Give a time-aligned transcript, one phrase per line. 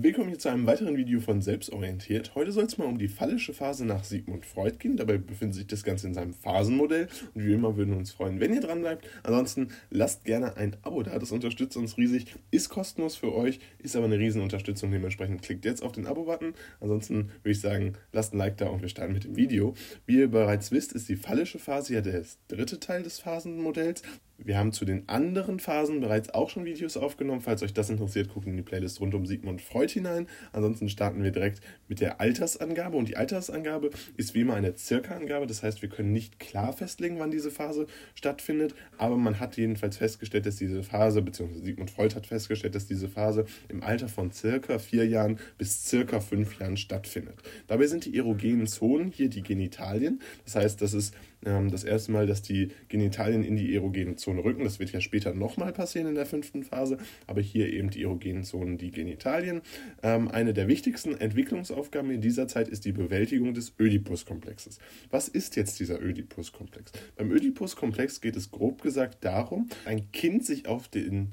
[0.00, 2.36] Willkommen hier zu einem weiteren Video von Selbstorientiert.
[2.36, 4.96] Heute soll es mal um die phallische Phase nach Sigmund Freud gehen.
[4.96, 7.08] Dabei befindet sich das Ganze in seinem Phasenmodell.
[7.34, 9.08] Und wie immer würden wir uns freuen, wenn ihr dran bleibt.
[9.24, 12.36] Ansonsten lasst gerne ein Abo da, das unterstützt uns riesig.
[12.52, 14.92] Ist kostenlos für euch, ist aber eine Riesenunterstützung.
[14.92, 16.54] Dementsprechend klickt jetzt auf den Abo-Button.
[16.78, 19.74] Ansonsten würde ich sagen, lasst ein Like da und wir starten mit dem Video.
[20.06, 24.02] Wie ihr bereits wisst, ist die phallische Phase ja der dritte Teil des Phasenmodells.
[24.40, 27.40] Wir haben zu den anderen Phasen bereits auch schon Videos aufgenommen.
[27.40, 30.28] Falls euch das interessiert, guckt in die Playlist rund um Sigmund Freud hinein.
[30.52, 32.96] Ansonsten starten wir direkt mit der Altersangabe.
[32.96, 35.48] Und die Altersangabe ist wie immer eine Circa-Angabe.
[35.48, 38.76] Das heißt, wir können nicht klar festlegen, wann diese Phase stattfindet.
[38.96, 43.08] Aber man hat jedenfalls festgestellt, dass diese Phase, beziehungsweise Sigmund Freud hat festgestellt, dass diese
[43.08, 47.42] Phase im Alter von circa vier Jahren bis circa fünf Jahren stattfindet.
[47.66, 50.20] Dabei sind die erogenen Zonen hier die Genitalien.
[50.44, 51.12] Das heißt, das ist
[51.44, 54.64] ähm, das erste Mal, dass die Genitalien in die erogene Zone rücken.
[54.64, 58.44] Das wird ja später nochmal passieren in der fünften Phase, aber hier eben die erogenen
[58.44, 59.62] Zonen, die Genitalien.
[60.02, 64.78] Ähm, eine der wichtigsten Entwicklungsaufgaben in dieser Zeit ist die Bewältigung des Ödipus-Komplexes.
[65.10, 66.92] Was ist jetzt dieser Ödipus-Komplex?
[67.16, 71.32] Beim Ödipus-Komplex geht es grob gesagt darum, ein Kind sich auf den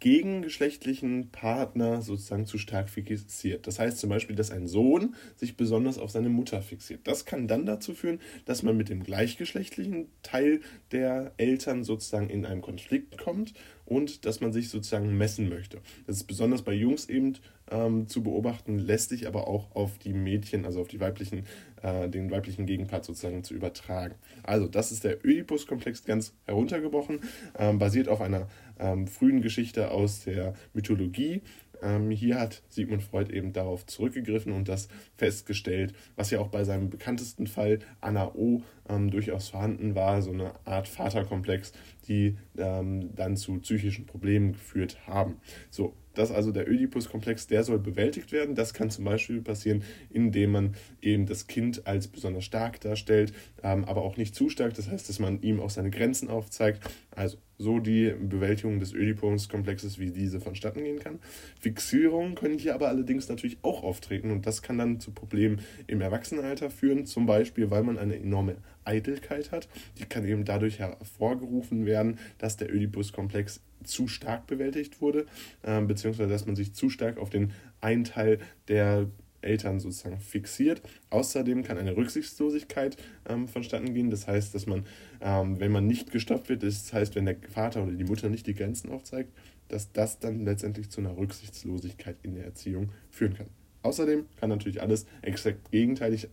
[0.00, 3.66] gegengeschlechtlichen Partner sozusagen zu stark fixiert.
[3.66, 7.00] Das heißt zum Beispiel, dass ein Sohn sich besonders auf seine Mutter fixiert.
[7.04, 10.60] Das kann dann dazu führen, dass man mit dem gleichgeschlechtlichen Teil
[10.92, 13.54] der Eltern sozusagen in einen Konflikt kommt
[13.88, 15.80] und dass man sich sozusagen messen möchte.
[16.06, 17.36] Das ist besonders bei Jungs eben
[17.70, 21.44] ähm, zu beobachten, lässt sich aber auch auf die Mädchen, also auf die weiblichen,
[21.82, 24.14] äh, den weiblichen Gegenpart sozusagen zu übertragen.
[24.42, 27.20] Also das ist der Oedipus-Komplex ganz heruntergebrochen,
[27.58, 31.42] ähm, basiert auf einer ähm, frühen Geschichte aus der Mythologie.
[31.82, 36.64] Ähm, hier hat Sigmund Freud eben darauf zurückgegriffen und das festgestellt, was ja auch bei
[36.64, 41.72] seinem bekanntesten Fall Anna O ähm, durchaus vorhanden war, so eine Art Vaterkomplex,
[42.08, 45.40] die ähm, dann zu psychischen Problemen geführt haben.
[45.70, 48.54] So, das also der Oedipus-Komplex, der soll bewältigt werden.
[48.54, 53.84] Das kann zum Beispiel passieren, indem man eben das Kind als besonders stark darstellt, ähm,
[53.84, 54.74] aber auch nicht zu stark.
[54.74, 56.82] Das heißt, dass man ihm auch seine Grenzen aufzeigt.
[57.10, 61.18] Also so die Bewältigung des Oedipus-Komplexes, wie diese vonstatten gehen kann.
[61.60, 66.00] Fixierungen können hier aber allerdings natürlich auch auftreten und das kann dann zu Problemen im
[66.00, 69.68] Erwachsenenalter führen, zum Beispiel, weil man eine enorme Eitelkeit hat.
[69.98, 75.26] Die kann eben dadurch hervorgerufen werden, dass der Oedipus-Komplex zu stark bewältigt wurde,
[75.62, 79.08] äh, beziehungsweise dass man sich zu stark auf den einen Teil der
[79.40, 80.82] Eltern sozusagen fixiert.
[81.10, 82.96] Außerdem kann eine Rücksichtslosigkeit
[83.28, 84.10] ähm, vonstatten gehen.
[84.10, 84.84] Das heißt, dass man,
[85.20, 88.46] ähm, wenn man nicht gestoppt wird, das heißt, wenn der Vater oder die Mutter nicht
[88.46, 89.32] die Grenzen aufzeigt,
[89.68, 93.46] dass das dann letztendlich zu einer Rücksichtslosigkeit in der Erziehung führen kann.
[93.82, 96.28] Außerdem kann natürlich alles exakt gegenteilig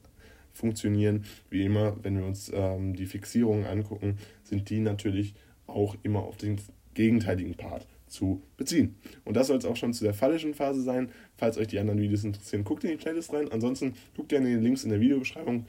[0.54, 1.26] funktionieren.
[1.50, 5.36] Wie immer, wenn wir uns ähm, die Fixierungen angucken, sind die natürlich
[5.68, 6.60] auch immer auf den
[6.96, 8.96] gegenteiligen Part zu beziehen.
[9.24, 11.12] Und das soll es auch schon zu der phallischen Phase sein.
[11.38, 13.52] Falls euch die anderen Videos interessieren, guckt in die Playlist rein.
[13.52, 15.66] Ansonsten guckt gerne in den Links in der Videobeschreibung,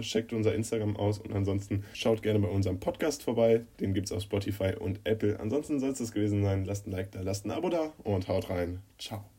[0.00, 3.64] checkt unser Instagram aus und ansonsten schaut gerne bei unserem Podcast vorbei.
[3.80, 5.38] Den gibt es auf Spotify und Apple.
[5.40, 6.64] Ansonsten soll es das gewesen sein.
[6.64, 8.80] Lasst ein Like da, lasst ein Abo da und haut rein.
[8.98, 9.35] Ciao.